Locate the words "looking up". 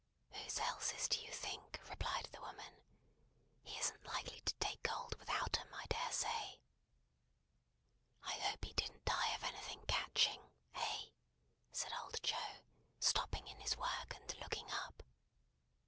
14.39-15.03